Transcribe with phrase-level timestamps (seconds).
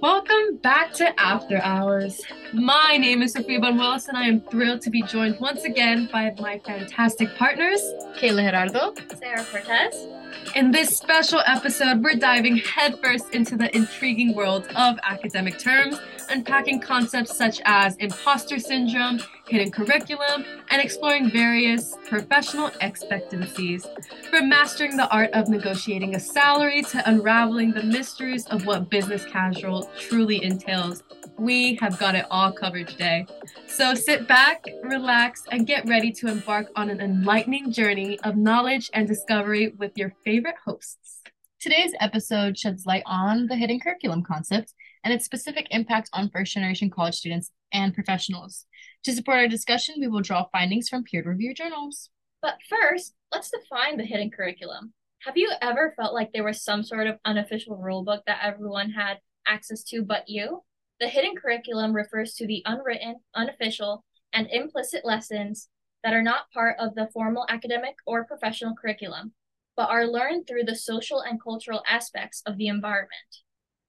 [0.00, 2.22] Welcome back to After Hours.
[2.54, 6.08] My name is Sophia Bon Willis, and I am thrilled to be joined once again
[6.10, 7.82] by my fantastic partners,
[8.16, 10.06] Kayla Gerardo, Sarah Cortez.
[10.56, 16.80] In this special episode, we're diving headfirst into the intriguing world of academic terms, unpacking
[16.80, 23.86] concepts such as imposter syndrome, hidden curriculum, and exploring various professional expectancies.
[24.30, 29.24] From mastering the art of negotiating a salary to unraveling the mysteries of what business
[29.26, 31.02] casual truly entails,
[31.38, 33.26] we have got it all covered today.
[33.66, 38.90] So sit back, relax, and get ready to embark on an enlightening journey of knowledge
[38.92, 41.22] and discovery with your favorite hosts.
[41.60, 44.72] Today's episode sheds light on the hidden curriculum concept
[45.04, 48.64] and its specific impact on first generation college students and professionals.
[49.04, 52.08] To support our discussion, we will draw findings from peer reviewed journals.
[52.40, 54.94] But first, let's define the hidden curriculum.
[55.26, 59.18] Have you ever felt like there was some sort of unofficial rulebook that everyone had
[59.46, 60.62] access to but you?
[60.98, 64.02] The hidden curriculum refers to the unwritten, unofficial,
[64.32, 65.68] and implicit lessons
[66.04, 69.34] that are not part of the formal academic or professional curriculum,
[69.76, 73.10] but are learned through the social and cultural aspects of the environment.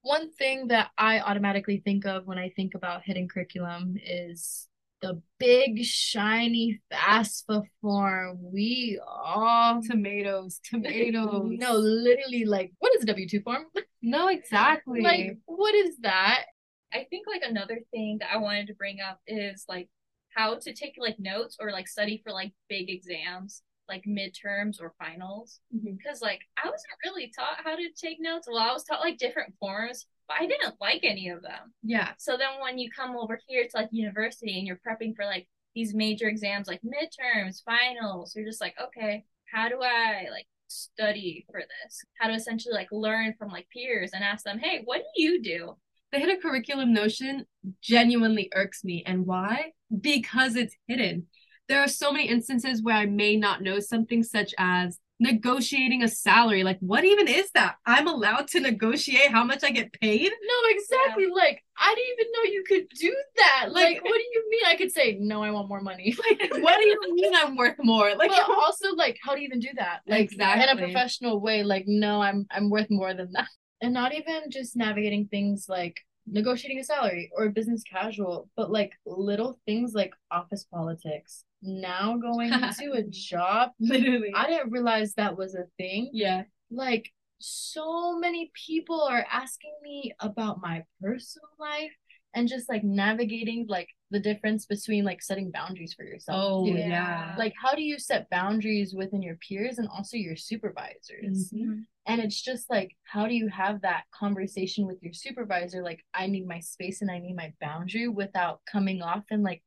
[0.01, 4.67] One thing that I automatically think of when I think about hidden curriculum is
[5.01, 8.38] the big shiny FAFSA form.
[8.41, 11.51] We all tomatoes, tomatoes.
[11.57, 13.66] no, literally, like what is a W two form?
[14.03, 15.01] No, exactly.
[15.01, 16.45] like what is that?
[16.91, 19.89] I think like another thing that I wanted to bring up is like
[20.35, 24.93] how to take like notes or like study for like big exams like midterms or
[24.97, 26.25] finals because mm-hmm.
[26.25, 28.47] like I wasn't really taught how to take notes.
[28.49, 31.73] Well, I was taught like different forms, but I didn't like any of them.
[31.83, 32.11] Yeah.
[32.17, 35.47] So then when you come over here to like university and you're prepping for like
[35.75, 41.45] these major exams like midterms, finals, you're just like, okay, how do I like study
[41.51, 42.03] for this?
[42.19, 45.41] How to essentially like learn from like peers and ask them, hey, what do you
[45.41, 45.75] do?
[46.11, 47.45] The hidden curriculum notion
[47.81, 49.03] genuinely irks me.
[49.05, 49.71] And why?
[50.01, 51.27] Because it's hidden
[51.71, 56.07] there are so many instances where I may not know something such as negotiating a
[56.09, 56.63] salary.
[56.63, 57.75] Like, what even is that?
[57.85, 60.29] I'm allowed to negotiate how much I get paid?
[60.29, 61.27] No, exactly.
[61.29, 61.33] Yeah.
[61.33, 63.71] Like, I didn't even know you could do that.
[63.71, 64.61] Like, what do you mean?
[64.67, 66.13] I could say, no, I want more money.
[66.29, 68.15] Like, what do you mean I'm worth more?
[68.15, 70.01] Like, but also, like, how do you even do that?
[70.05, 70.63] Like, exactly.
[70.63, 71.63] in a professional way.
[71.63, 73.47] Like, no, I'm I'm worth more than that.
[73.79, 78.91] And not even just navigating things like negotiating a salary or business casual, but like
[79.05, 83.72] little things like office politics now going into a job.
[83.79, 84.33] Literally.
[84.35, 86.09] I didn't realize that was a thing.
[86.13, 86.44] Yeah.
[86.69, 91.91] Like so many people are asking me about my personal life
[92.33, 96.38] and just like navigating like the difference between like setting boundaries for yourself.
[96.41, 96.88] Oh yeah.
[96.88, 97.35] yeah.
[97.38, 101.51] Like how do you set boundaries within your peers and also your supervisors?
[101.53, 101.79] Mm-hmm.
[102.07, 106.27] And it's just like how do you have that conversation with your supervisor like I
[106.27, 109.61] need my space and I need my boundary without coming off and like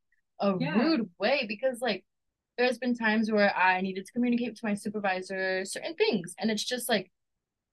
[0.44, 0.78] a yeah.
[0.78, 2.04] rude way because like
[2.58, 6.64] there's been times where I needed to communicate to my supervisor certain things and it's
[6.64, 7.10] just like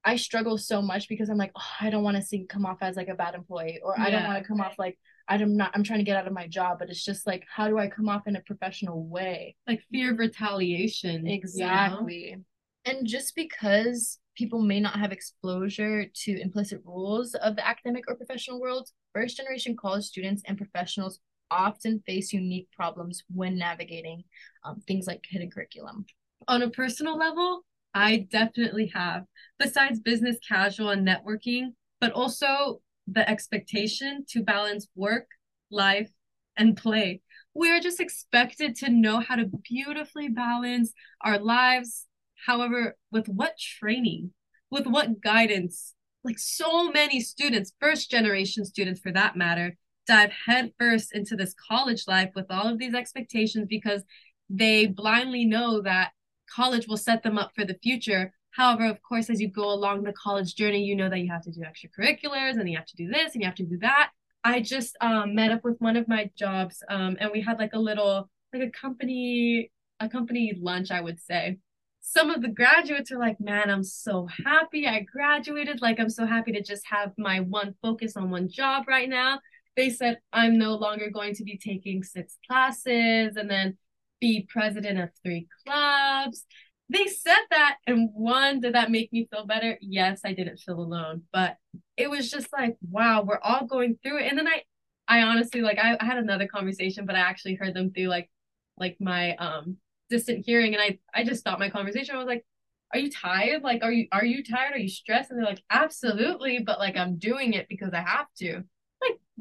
[0.04, 2.78] I struggle so much because I'm like, oh, I don't want to see come off
[2.82, 4.04] as like a bad employee or yeah.
[4.04, 6.34] I don't want to come off like I'm not I'm trying to get out of
[6.34, 9.56] my job, but it's just like how do I come off in a professional way?
[9.68, 11.28] Like fear of retaliation.
[11.28, 12.30] Exactly.
[12.32, 12.44] You know?
[12.86, 18.16] And just because people may not have exposure to implicit rules of the academic or
[18.16, 21.20] professional world, first generation college students and professionals
[21.52, 24.24] often face unique problems when navigating
[24.64, 26.06] um, things like hidden curriculum.
[26.48, 29.26] On a personal level, I definitely have.
[29.60, 35.28] Besides business casual and networking, but also the expectation to balance work,
[35.70, 36.10] life,
[36.58, 37.22] and play.
[37.54, 42.08] We are just expected to know how to beautifully balance our lives.
[42.46, 44.32] However, with what training,
[44.70, 51.14] with what guidance, like so many students, first generation students for that matter, dive headfirst
[51.14, 54.04] into this college life with all of these expectations because
[54.50, 56.12] they blindly know that
[56.54, 58.34] college will set them up for the future.
[58.52, 61.44] However, of course, as you go along the college journey, you know that you have
[61.44, 64.10] to do extracurriculars and you have to do this and you have to do that.
[64.44, 67.74] I just um, met up with one of my jobs um, and we had like
[67.74, 71.60] a little, like a company, a company lunch, I would say.
[72.02, 75.82] Some of the graduates are like, man, I'm so happy I graduated.
[75.84, 79.40] Like, I'm so happy to just have my one focus on one job right now
[79.76, 83.78] they said I'm no longer going to be taking six classes and then
[84.20, 86.46] be president of three clubs.
[86.90, 89.78] They said that, and one, did that make me feel better?
[89.82, 91.56] Yes, I didn't feel alone, but
[91.96, 94.28] it was just like, wow, we're all going through it.
[94.30, 94.64] And then I,
[95.08, 98.30] I honestly like I, I had another conversation, but I actually heard them through like,
[98.78, 99.78] like my um
[100.10, 102.16] distant hearing, and I I just stopped my conversation.
[102.16, 102.46] I was like,
[102.94, 103.64] are you tired?
[103.64, 104.74] Like, are you are you tired?
[104.74, 105.32] Are you stressed?
[105.32, 108.64] And they're like, absolutely, but like I'm doing it because I have to.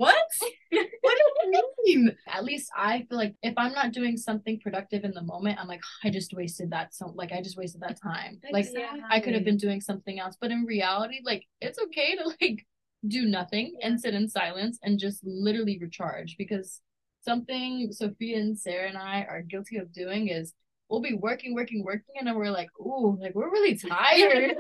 [0.01, 0.17] What?
[0.71, 2.17] what do you mean?
[2.27, 5.69] At least I feel like if I'm not doing something productive in the moment, I'm
[5.69, 8.41] like, I just wasted that so like I just wasted that time.
[8.51, 9.03] Like Exactly.
[9.11, 10.39] I could have been doing something else.
[10.41, 12.67] But in reality, like it's okay to like
[13.09, 16.81] do nothing and sit in silence and just literally recharge because
[17.21, 20.55] something Sophia and Sarah and I are guilty of doing is
[20.89, 24.57] we'll be working, working, working, and then we're like, ooh, like we're really tired.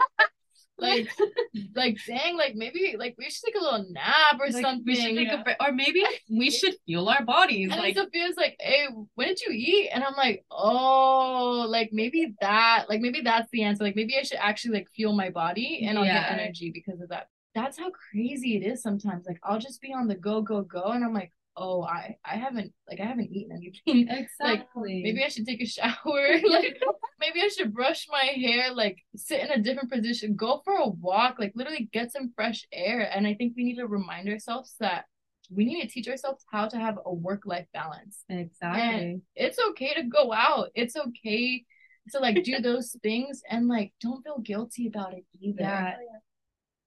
[0.80, 1.08] Like,
[1.74, 4.84] like dang, like maybe like we should take a little nap or Like, something.
[4.86, 7.70] we should take a break, or maybe we should fuel our bodies.
[7.72, 9.90] And Like, Sophia's like, hey, when did you eat?
[9.92, 13.84] And I'm like, oh, like maybe that, like maybe that's the answer.
[13.84, 16.28] Like maybe I should actually like fuel my body and I'll Yeah.
[16.28, 17.28] get energy because of that.
[17.54, 19.26] That's how crazy it is sometimes.
[19.26, 22.36] Like I'll just be on the go, go, go, and I'm like, oh, I, I
[22.36, 24.08] haven't, like I haven't eaten anything.
[24.40, 25.02] exactly.
[25.04, 25.94] Maybe I should take a shower.
[26.48, 26.80] like
[27.20, 30.88] maybe I should brush my hair, like sit in a different position, go for a
[30.88, 33.08] walk, like literally get some fresh air.
[33.14, 35.04] And I think we need to remind ourselves that
[35.54, 38.24] we need to teach ourselves how to have a work life balance.
[38.28, 39.20] exactly.
[39.36, 40.70] It's okay to go out.
[40.74, 41.64] It's okay
[42.12, 45.60] to like do those things and like don't feel guilty about it either.
[45.60, 45.94] Yeah.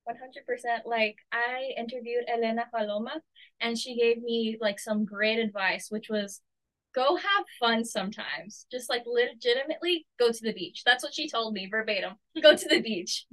[0.07, 3.21] 100% like i interviewed elena paloma
[3.61, 6.41] and she gave me like some great advice which was
[6.93, 8.65] go have fun sometimes.
[8.71, 10.83] Just like legitimately go to the beach.
[10.85, 12.13] That's what she told me verbatim.
[12.41, 13.25] Go to the beach.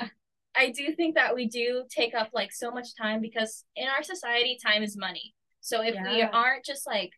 [0.56, 4.02] I do think that we do take up like so much time because in our
[4.02, 5.34] society time is money.
[5.60, 7.10] So if we aren't just like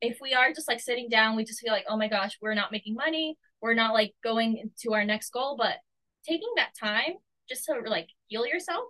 [0.00, 2.54] if we are just like sitting down we just feel like oh my gosh we're
[2.54, 3.36] not making money.
[3.60, 5.56] We're not like going to our next goal.
[5.58, 5.76] But
[6.26, 7.14] taking that time
[7.50, 8.84] just to like heal yourself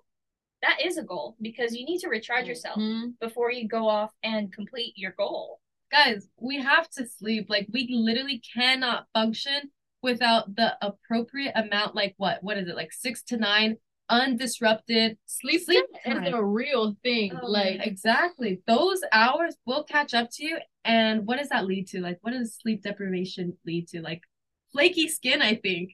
[0.62, 3.18] that is a goal because you need to recharge yourself Mhm.
[3.18, 5.60] before you go off and complete your goal
[5.92, 7.46] Guys, we have to sleep.
[7.48, 9.72] Like, we literally cannot function
[10.02, 11.96] without the appropriate amount.
[11.96, 12.38] Like, what?
[12.44, 12.76] What is it?
[12.76, 13.76] Like six to nine
[14.08, 17.32] undisrupted Sleep, Sleep is a real thing.
[17.42, 18.62] Oh, like Exactly.
[18.68, 20.58] Those hours will catch up to you.
[20.84, 22.00] And what does that lead to?
[22.00, 24.00] Like, what does sleep deprivation lead to?
[24.00, 24.22] Like,
[24.70, 25.90] flaky skin, I think.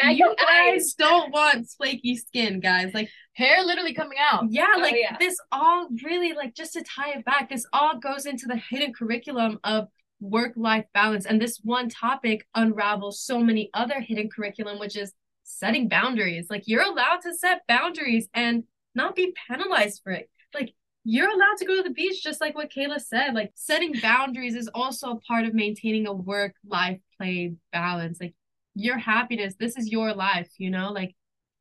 [0.00, 0.36] Baggy you eyes.
[0.38, 2.92] guys don't want flaky skin, guys.
[2.94, 4.44] Like, hair literally coming out.
[4.50, 5.16] yeah, Oh, like yeah.
[5.18, 8.92] this all really, like, just to tie it back, this all goes into the hidden
[8.92, 9.88] curriculum of
[10.20, 11.24] work life balance.
[11.26, 15.12] And this one topic unravels so many other hidden curriculum, which is
[15.44, 16.46] setting boundaries.
[16.50, 18.64] Like, you're allowed to set boundaries and
[18.94, 20.28] not be penalized for it.
[20.52, 20.74] Like,
[21.04, 23.34] you're allowed to go to the beach, just like what Kayla said.
[23.34, 28.18] Like, setting boundaries is also a part of maintaining a work life play balance.
[28.20, 28.34] Like,
[28.74, 30.90] your happiness, this is your life, you know?
[30.92, 31.14] Like,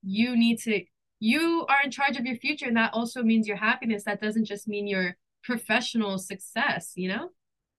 [0.04, 0.84] you need to,
[1.20, 2.68] you are in charge of your future.
[2.68, 4.04] And that also means your happiness.
[4.06, 7.30] That doesn't just mean your professional success, you know?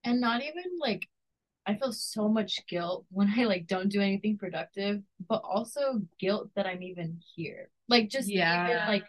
[0.04, 1.06] and not even like
[1.66, 6.48] I feel so much guilt when I like don't do anything productive, but also guilt
[6.56, 7.70] that I'm even here.
[7.88, 8.64] Like just Yeah.
[8.64, 9.04] even like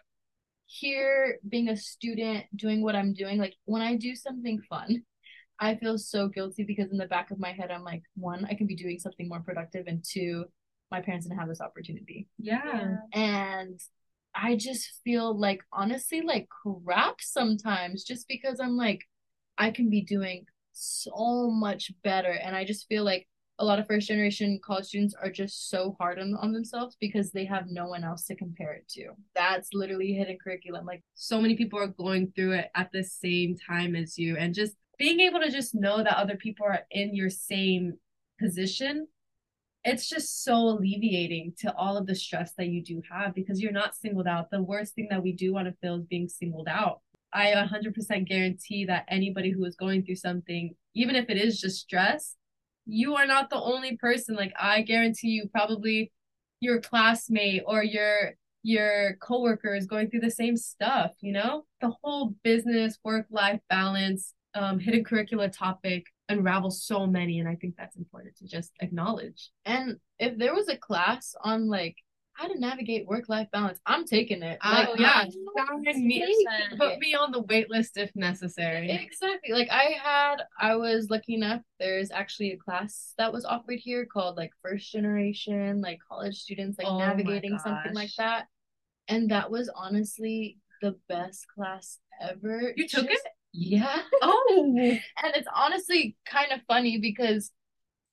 [0.66, 3.38] here being a student doing what I'm doing.
[3.38, 5.02] Like when I do something fun,
[5.62, 8.54] I feel so guilty because in the back of my head I'm like, one, I
[8.54, 10.44] can be doing something more productive, and two,
[10.90, 12.28] my parents didn't have this opportunity.
[12.36, 12.96] Yeah.
[13.12, 13.80] And
[14.34, 19.02] I just feel like honestly like crap sometimes just because I'm like
[19.58, 23.86] I can be doing so much better and I just feel like a lot of
[23.86, 27.86] first generation college students are just so hard on, on themselves because they have no
[27.86, 29.10] one else to compare it to.
[29.34, 30.86] That's literally hidden curriculum.
[30.86, 34.54] Like so many people are going through it at the same time as you and
[34.54, 37.94] just being able to just know that other people are in your same
[38.38, 39.06] position
[39.84, 43.72] it's just so alleviating to all of the stress that you do have because you're
[43.72, 44.48] not singled out.
[44.48, 47.00] The worst thing that we do want to feel is being singled out.
[47.32, 51.80] I 100% guarantee that anybody who is going through something even if it is just
[51.80, 52.36] stress
[52.86, 54.34] you are not the only person.
[54.34, 56.12] Like i guarantee you probably
[56.60, 61.64] your classmate or your your coworker is going through the same stuff, you know?
[61.80, 67.56] The whole business work life balance, um, hidden curricula topic unravels so many, and I
[67.56, 69.50] think that's important to just acknowledge.
[69.64, 71.96] and if there was a class on like
[72.34, 74.58] how to navigate work life balance, I'm taking it.
[74.64, 75.24] Like yeah,
[75.68, 76.46] I'm sign me-
[76.78, 78.90] put me on the wait list if necessary.
[78.90, 79.52] Exactly.
[79.52, 81.60] Like I had, I was lucky enough.
[81.78, 86.78] There's actually a class that was offered here called like first generation, like college students,
[86.78, 88.46] like Oh navigating something like that.
[89.08, 92.72] And that was honestly the best class ever.
[92.76, 94.02] You took Just- Yeah.
[94.22, 94.72] Oh,
[95.22, 97.50] And it's honestly kind of funny because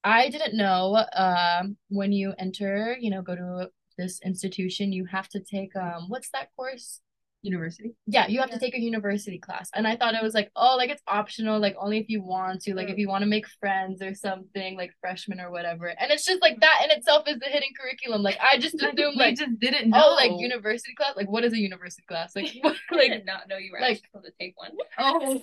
[0.03, 5.29] I didn't know um when you enter, you know, go to this institution, you have
[5.29, 7.01] to take um what's that course?
[7.41, 7.95] University.
[8.05, 8.55] Yeah, you have Yeah.
[8.55, 9.69] to take a university class.
[9.73, 12.61] And I thought it was like, oh, like it's optional, like only if you want
[12.63, 12.99] to, like if mm.
[12.99, 15.87] you want to make friends or something, like freshman or whatever.
[15.87, 18.23] And it's just like that in itself is the hidden curriculum.
[18.23, 20.03] Like I just assumed we like, just didn't know.
[20.09, 21.15] oh, like university class.
[21.15, 22.35] Like what is a university class?
[22.35, 24.71] Like what, like did not know you were like- actually supposed to take one.
[25.01, 25.41] Oh,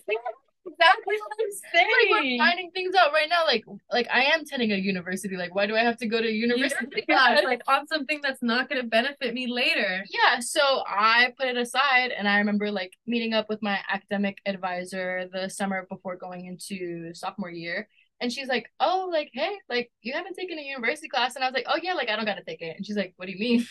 [0.66, 1.88] exactly what I'm saying.
[2.10, 3.44] like we're finding things out right now.
[3.46, 5.36] Like like I am attending a university.
[5.36, 8.42] Like why do I have to go to university university class, like on something that's
[8.42, 10.04] not going to benefit me later.
[10.10, 14.38] yeah so i put it aside and i remember like meeting up with my academic
[14.46, 17.88] advisor the summer before going into sophomore year
[18.20, 21.48] and she's like oh like hey like you haven't taken a university class and i
[21.48, 23.32] was like oh yeah like i don't gotta take it and she's like what do
[23.32, 23.66] you mean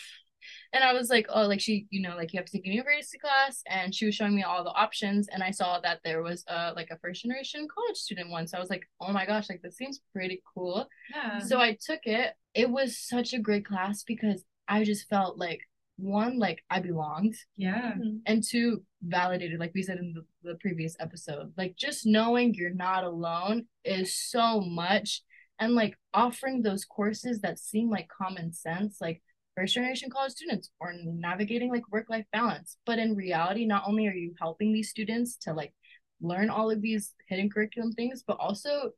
[0.72, 2.70] and i was like oh like she you know like you have to take a
[2.70, 6.22] university class and she was showing me all the options and i saw that there
[6.22, 9.26] was a like a first generation college student one so i was like oh my
[9.26, 11.38] gosh like this seems pretty cool Yeah.
[11.38, 12.34] so I took it.
[12.54, 15.60] It was such a great class because I just felt like
[15.98, 17.92] one, like I belonged, yeah.
[17.92, 18.16] Mm-hmm.
[18.26, 21.52] and two, validated, like we said in the, the previous episode.
[21.56, 25.22] Like just knowing you're not alone is so much.
[25.58, 29.22] And like offering those courses that seem like common sense, like
[29.56, 32.76] first generation college students or navigating like work life balance.
[32.86, 35.72] But in reality, not only are you helping these students to like
[36.20, 38.90] learn all of these hidden curriculum things, but also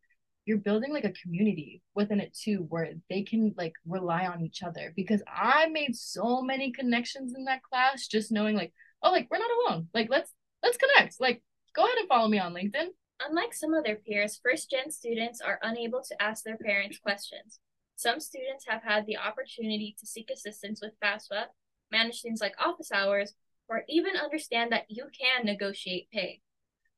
[0.45, 4.62] you're building like a community within it too where they can like rely on each
[4.62, 8.73] other because i made so many connections in that class just knowing like
[9.03, 11.43] oh like we're not alone like let's let's connect like
[11.77, 12.87] go ahead and follow me on linkedin
[13.27, 17.59] Unlike some of their peers, first gen students are unable to ask their parents questions.
[17.99, 21.47] Some students have had the opportunity to seek assistance with FAFSA,
[21.90, 23.35] manage things like office hours,
[23.69, 26.40] or even understand that you can negotiate pay.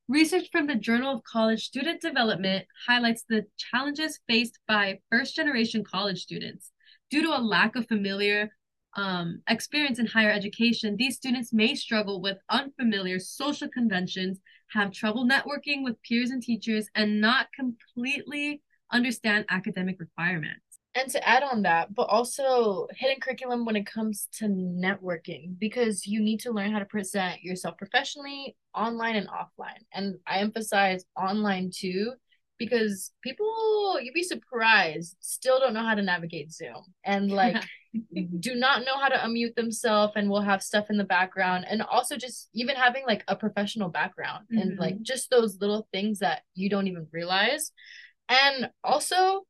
[0.09, 5.83] Research from the Journal of College Student Development highlights the challenges faced by first generation
[5.83, 6.71] college students.
[7.11, 8.51] Due to a lack of familiar
[8.95, 14.39] um, experience in higher education, these students may struggle with unfamiliar social conventions,
[14.73, 18.61] have trouble networking with peers and teachers, and not completely
[18.93, 20.70] understand academic requirements.
[20.95, 26.07] And to add on that but also hidden curriculum when it comes to networking because
[26.07, 29.83] you need to learn how to present yourself professionally online and offline.
[29.93, 32.13] And i emphasize online too
[32.59, 36.85] because people you'd be surprised still don't know how to navigate zoom.
[37.05, 37.57] And like
[38.39, 41.67] do not know how to unmute themselves and will have stuff in the background.
[41.69, 44.79] And also just even having like a professional background and Mhm.
[44.79, 47.73] like just those little things that you don't even realize.
[48.29, 49.47] And also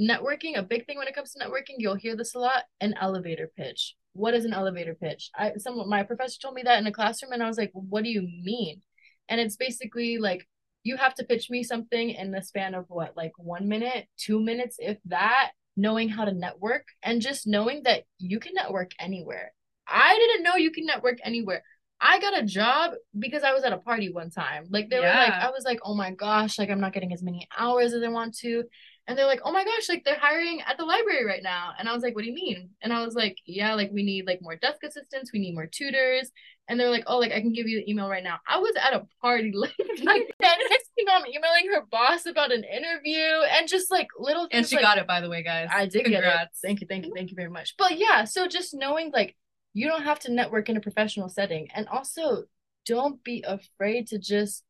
[0.00, 2.94] networking a big thing when it comes to networking you'll hear this a lot an
[3.00, 3.96] elevator pitch.
[4.12, 5.30] What is an elevator pitch?
[5.36, 8.04] I some my professor told me that in a classroom and i was like what
[8.04, 8.82] do you mean?
[9.28, 10.48] And it's basically like
[10.82, 14.40] you have to pitch me something in the span of what like one minute two
[14.40, 19.52] minutes if that knowing how to network and just knowing that you can network anywhere.
[19.86, 21.62] I didn't know you can network anywhere.
[22.00, 24.66] I got a job because I was at a party one time.
[24.70, 27.22] Like they were like, I was like, oh my gosh, like I'm not getting as
[27.22, 28.64] many hours as I want to.
[29.10, 31.72] And they're like, oh my gosh, like they're hiring at the library right now.
[31.76, 32.70] And I was like, what do you mean?
[32.80, 35.66] And I was like, yeah, like we need like more desk assistants, we need more
[35.66, 36.30] tutors.
[36.68, 38.38] And they're like, oh, like I can give you the email right now.
[38.46, 39.74] I was at a party like,
[40.04, 40.58] like that.
[40.70, 44.76] Next thing I'm emailing her boss about an interview and just like little And she
[44.76, 45.66] like, got it, by the way, guys.
[45.74, 46.48] I did get it.
[46.62, 47.74] Thank you, thank you, thank you very much.
[47.76, 49.34] But yeah, so just knowing like
[49.72, 52.44] you don't have to network in a professional setting, and also
[52.86, 54.62] don't be afraid to just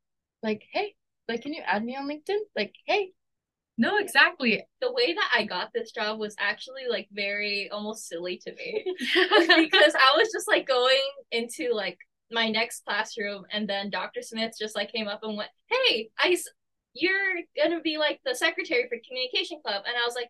[0.42, 0.94] like, hey,
[1.28, 2.38] like, can you add me on LinkedIn?
[2.56, 3.12] Like, hey,
[3.80, 4.62] No, exactly.
[4.82, 8.84] The way that I got this job was actually like very almost silly to me
[8.98, 11.00] because I was just like going
[11.32, 11.96] into like
[12.30, 14.20] my next classroom and then Dr.
[14.20, 16.36] Smith just like came up and went, "Hey, I
[16.92, 20.28] you're going to be like the secretary for communication club." And I was like,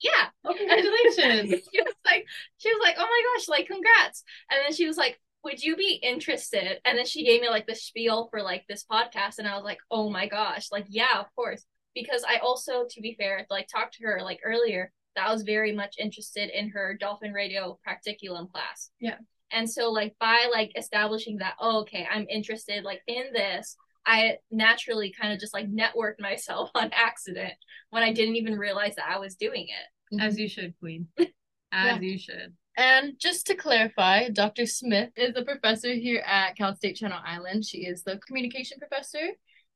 [0.00, 1.68] "Yeah." Oh, congratulations.
[1.70, 2.24] she was like
[2.56, 5.76] she was like, "Oh my gosh, like congrats." And then she was like, "Would you
[5.76, 9.46] be interested?" And then she gave me like the spiel for like this podcast and
[9.46, 11.66] I was like, "Oh my gosh, like yeah, of course."
[12.02, 15.42] Because I also to be fair, like talked to her like earlier that I was
[15.42, 18.90] very much interested in her dolphin radio practiculum class.
[19.00, 19.16] Yeah.
[19.50, 23.76] And so like by like establishing that, oh, okay, I'm interested like in this,
[24.06, 27.54] I naturally kind of just like networked myself on accident
[27.90, 30.14] when I didn't even realize that I was doing it.
[30.14, 30.26] Mm-hmm.
[30.26, 31.08] As you should, Queen.
[31.18, 31.26] As
[31.72, 32.00] Yeah.
[32.00, 32.54] you should.
[32.76, 34.64] And just to clarify, Dr.
[34.64, 37.64] Smith is a professor here at Cal State Channel Island.
[37.64, 39.30] She is the communication professor.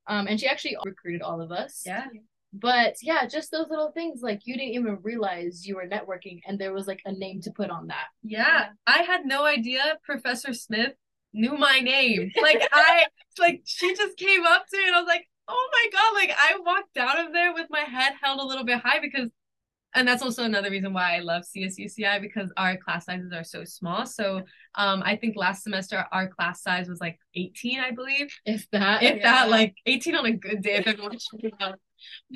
[0.06, 1.82] Um, and she actually recruited all of us.
[1.87, 2.06] Yeah.
[2.52, 6.59] But yeah, just those little things like you didn't even realize you were networking and
[6.59, 8.06] there was like a name to put on that.
[8.23, 8.68] Yeah.
[8.87, 10.92] I had no idea Professor Smith
[11.32, 12.30] knew my name.
[12.40, 13.06] Like I
[13.38, 16.30] like she just came up to me and I was like, oh my god, like
[16.37, 19.30] I walked out of there with my head held a little bit high because
[19.94, 23.64] and that's also another reason why I love CSUCI because our class sizes are so
[23.64, 24.06] small.
[24.06, 24.42] So
[24.75, 28.34] um, I think last semester our class size was like 18, I believe.
[28.46, 29.22] If that, If yeah.
[29.22, 31.78] that, like 18 on a good day, if out.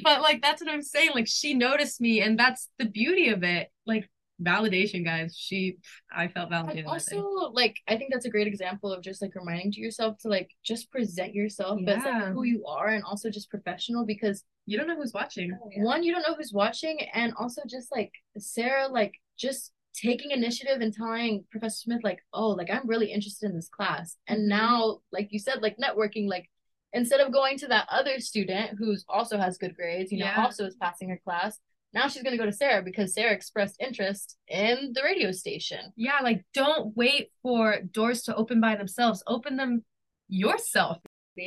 [0.03, 1.11] But like that's what I'm saying.
[1.15, 3.71] Like she noticed me, and that's the beauty of it.
[3.87, 4.09] Like
[4.43, 5.37] validation, guys.
[5.39, 5.79] She,
[6.15, 6.85] I felt And validated.
[6.85, 6.93] Think.
[7.25, 10.29] also, like, I think that's a great example of just like reminding to yourself to
[10.29, 14.77] like just present yourself as like who you are and also just professional because You
[14.79, 15.57] don't know who's watching.
[15.63, 15.83] Oh, yeah.
[15.85, 20.83] one, you don't know who's watching, and also just like Sarah, like just taking initiative
[20.83, 24.17] and telling Professor Smith, like, oh, like I'm really interested in this class.
[24.29, 24.49] And Mhm.
[24.49, 26.51] now, like you said, like networking, like
[26.93, 30.45] instead of going to that other student who's also has good grades, you know, Yeah.
[30.45, 31.59] also is passing her class,
[31.97, 35.93] now she's gonna go to Sarah because Sarah expressed interest in the radio station.
[35.97, 39.23] Yeah, like don't wait for doors to open by themselves.
[39.27, 39.83] Open them
[40.29, 40.99] yourself.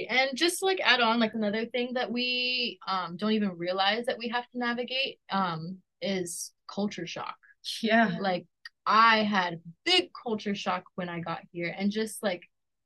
[0.09, 4.07] And just to, like add on, like another thing that we um don't even realize
[4.07, 7.35] that we have to navigate um is culture shock.
[7.83, 8.17] Yeah.
[8.19, 8.47] Like
[8.87, 12.41] I had big culture shock when I got here and just like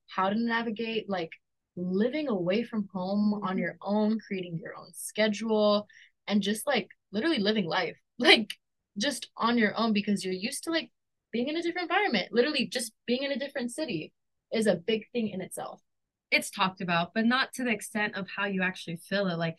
[0.08, 1.32] how to navigate like
[1.78, 5.88] living away from home on your own, creating your own schedule
[6.28, 7.98] and just like literally living life.
[8.20, 8.54] Like
[8.98, 10.92] just on your own because you're used to like
[11.32, 12.30] being in a different environment.
[12.32, 14.14] Literally just being in a different city
[14.54, 15.82] is a big thing in itself.
[16.32, 19.38] It's talked about, but not to the extent of how you actually feel it.
[19.38, 19.58] Like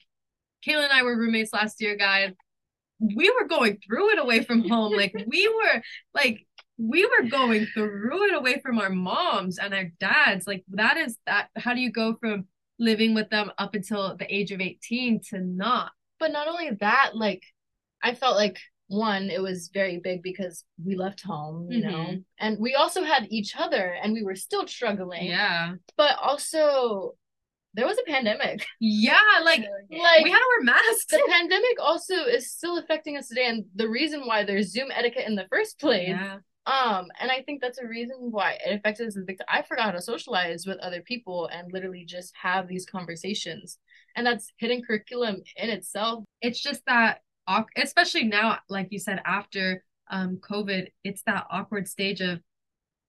[0.66, 2.32] Kayla and I were roommates last year, guys.
[3.00, 4.92] We were going through it away from home.
[4.96, 5.82] Like we were
[6.14, 6.46] like
[6.78, 10.46] we were going through it away from our moms and our dads.
[10.46, 12.46] Like that is that how do you go from
[12.78, 15.92] living with them up until the age of 18 to not?
[16.24, 17.42] But not only that, like
[18.02, 22.24] I felt like one, it was very big because we left home, you know, Mhm.
[22.38, 25.26] and we also had each other and we were still struggling.
[25.26, 25.74] Yeah.
[25.98, 27.12] But also
[27.74, 28.64] there was a pandemic.
[28.80, 31.08] Yeah, like Like we had to wear masks.
[31.10, 35.26] the pandemic also is still affecting us today and the reason why there's Zoom etiquette
[35.26, 36.08] in the first place.
[36.08, 36.38] Yeah.
[36.64, 39.90] Um, and I think that's a reason why it affected us a I forgot how
[39.90, 43.78] to socialize with other people and literally just have these conversations.
[44.16, 46.24] And that's hidden curriculum in itself.
[46.40, 47.20] it's just that
[47.76, 52.40] especially now like you said after um covid it's that awkward stage of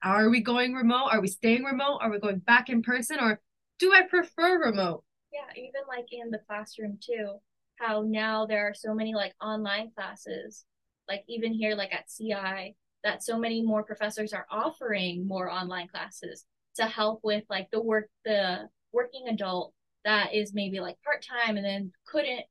[0.04, 1.10] are we going remote?
[1.12, 1.98] Are we staying remote?
[2.00, 3.18] Are we going back in person?
[3.20, 3.42] Or
[3.80, 5.04] do i prefer remote?
[5.34, 7.38] Yeah, even like in the classroom too,
[7.78, 10.66] how now there are so many like online classes,
[11.10, 15.88] like even here like at CI, that so many more professors are offering more online
[15.88, 19.74] classes to help with like the work the working adult
[20.06, 22.46] that is maybe like part-time and then couldn't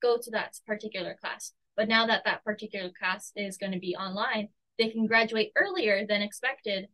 [0.00, 1.52] go to that particular class.
[1.76, 6.06] But now that that particular class is going to be online, they can graduate earlier
[6.06, 6.86] than expected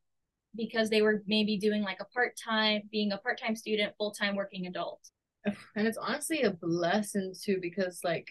[0.56, 5.00] because they were maybe doing like a part-time being a part-time student, full-time working adult.
[5.76, 8.28] And it's honestly a blessing too, because like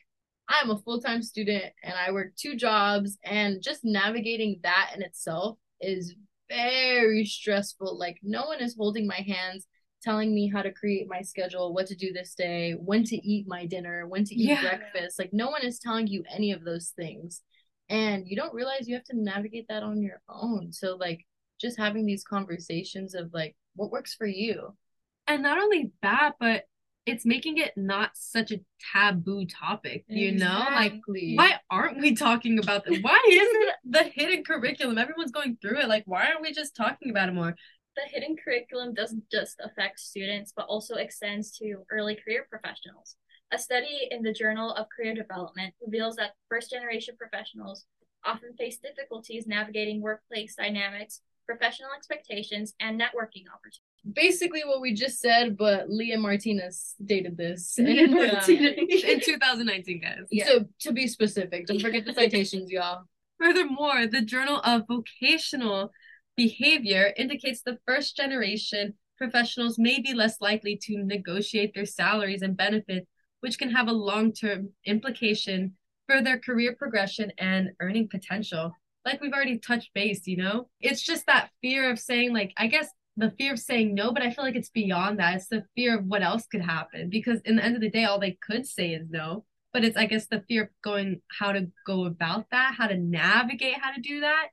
[0.47, 5.01] I'm a full time student and I work two jobs, and just navigating that in
[5.01, 6.15] itself is
[6.49, 7.97] very stressful.
[7.97, 9.67] Like, no one is holding my hands,
[10.03, 13.47] telling me how to create my schedule, what to do this day, when to eat
[13.47, 14.61] my dinner, when to eat Yeah.
[14.61, 15.17] breakfast.
[15.17, 17.41] Like, no one is telling you any of those things.
[17.89, 20.71] And you don't realize you have to navigate that on your own.
[20.71, 21.25] So, like,
[21.59, 24.75] just having these conversations of like, what works for you?
[25.27, 26.63] and not only that but
[27.05, 28.59] it's making it not such a
[28.93, 30.93] taboo topic you know like
[31.35, 35.87] why aren't we talking about this why isn't the hidden curriculum everyone's going through it
[35.87, 37.55] like why aren't we just talking about it more
[37.95, 43.15] the hidden curriculum doesn't just affect students, but also extends to early career professionals.
[43.51, 47.85] A study in the Journal of Career Development reveals that first generation professionals
[48.25, 53.81] often face difficulties navigating workplace dynamics, professional expectations, and networking opportunities.
[54.13, 57.75] basically what we just said, but Leah Martinez stated this.
[57.77, 59.03] Leah And, Martinez.
[59.03, 60.45] in 2019 guys yeah.
[60.45, 63.03] So to be specific, don't forget the citations, y'all.
[63.39, 65.91] Furthermore, the Journal of Vocational
[66.35, 72.57] Behavior indicates the first generation professionals may be less likely to negotiate their salaries and
[72.57, 73.07] benefits,
[73.41, 75.75] which can have a long term implication
[76.07, 78.71] for their career progression and earning potential.
[79.05, 80.69] Like we've already touched base, you know?
[80.79, 84.23] It's just that fear of saying, like, I guess the fear of saying no, but
[84.23, 85.35] I feel like it's beyond that.
[85.35, 88.05] It's the fear of what else could happen because in the end of the day,
[88.05, 91.51] all they could say is no but it's i guess the fear of going how
[91.51, 94.49] to go about that how to navigate how to do that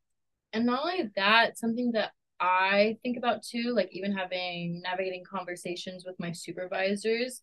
[0.52, 6.04] And not only that, something that I think about too, like even having navigating conversations
[6.06, 7.42] with my supervisors,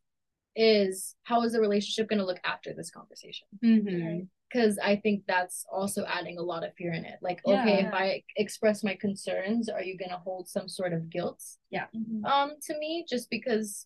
[0.56, 3.48] is how is the relationship going to look after this conversation?
[3.64, 4.22] mm-hmm.
[4.52, 7.20] Because I think that's also adding a lot of fear in it.
[7.22, 11.10] Like, okay, if I express my concerns, are you going to hold some sort of
[11.10, 11.86] guilt Yeah.
[12.26, 13.86] um to me just because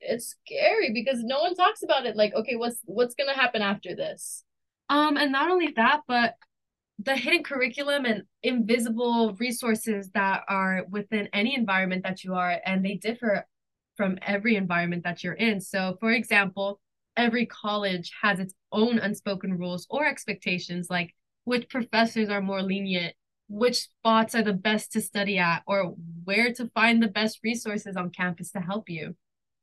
[0.00, 3.94] it's scary because no one talks about it like okay what's what's gonna happen after
[3.94, 4.42] this
[4.88, 6.34] Um, and not only that, but
[7.04, 12.84] the hidden curriculum and invisible resources that are within any environment that you are, and
[12.84, 13.46] they differ
[13.96, 15.60] from every environment that you're in.
[15.60, 16.80] So, for example,
[17.16, 23.14] every college has its own unspoken rules or expectations, like which professors are more lenient,
[23.48, 27.96] which spots are the best to study at, or where to find the best resources
[27.96, 29.14] on campus to help you.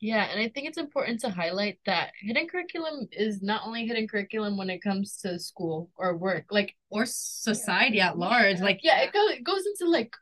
[0.02, 4.08] Yeah, and I think it's important to highlight that hidden curriculum is not only hidden
[4.08, 8.62] curriculum when it comes to school or work, like or society at large.
[8.62, 10.14] Like yeah, it goes it goes into like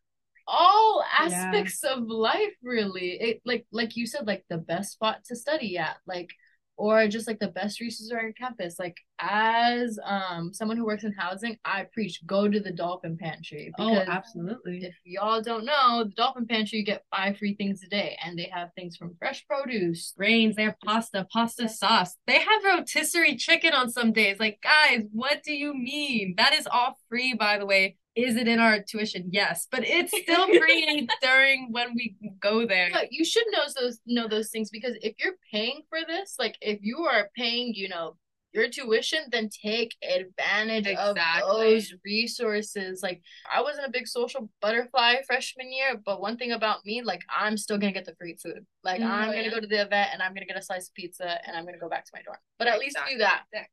[0.47, 1.93] all aspects yeah.
[1.93, 3.17] of life really.
[3.21, 6.31] It like like you said, like the best spot to study at, like
[6.77, 8.77] or just like the best resources on campus.
[8.79, 13.73] Like as um someone who works in housing, I preach go to the dolphin pantry.
[13.79, 14.85] oh, absolutely.
[14.85, 18.37] If y'all don't know, the dolphin pantry you get five free things a day, and
[18.37, 20.55] they have things from fresh produce, grains.
[20.55, 22.15] They have pasta, pasta sauce.
[22.27, 24.39] They have rotisserie chicken on some days.
[24.39, 26.35] Like guys, what do you mean?
[26.37, 29.29] That is all free, by the way is it in our tuition?
[29.31, 32.89] Yes, but it's still free during when we go there.
[32.89, 36.57] Yeah, you should know those know those things because if you're paying for this, like
[36.59, 38.17] if you are paying, you know,
[38.53, 41.43] your tuition, then take advantage exactly.
[41.43, 43.01] of those resources.
[43.03, 43.21] Like
[43.53, 47.55] I wasn't a big social butterfly freshman year, but one thing about me, like I'm
[47.55, 48.65] still gonna get the free food.
[48.83, 50.95] Like mm, I'm gonna go to the event and I'm gonna get a slice of
[50.95, 52.37] pizza and I'm gonna go back to my dorm.
[52.57, 53.13] But at exactly.
[53.13, 53.67] least do that.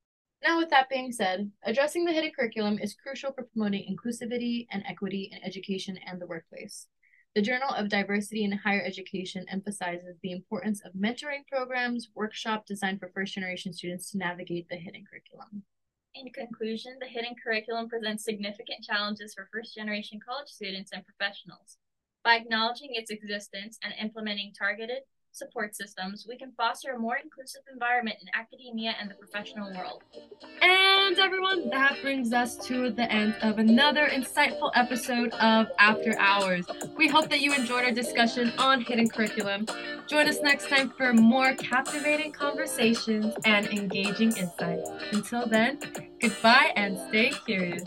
[0.44, 4.84] Now, with that being said, addressing the hidden curriculum is crucial for promoting inclusivity and
[4.86, 6.86] equity in education and the workplace.
[7.34, 13.00] The Journal of Diversity in Higher Education emphasizes the importance of mentoring programs, workshop designed
[13.00, 15.62] for first generation students to navigate the hidden curriculum.
[16.14, 21.78] In conclusion, the hidden curriculum presents significant challenges for first generation college students and professionals.
[22.22, 25.04] By acknowledging its existence and implementing targeted,
[25.34, 30.02] support systems, we can foster a more inclusive environment in academia and the professional world.
[30.62, 36.66] And everyone, that brings us to the end of another insightful episode of After Hours.
[36.96, 39.66] We hope that you enjoyed our discussion on hidden curriculum.
[40.06, 44.90] Join us next time for more captivating conversations and engaging insights.
[45.12, 45.78] Until then,
[46.20, 47.84] goodbye and stay curious.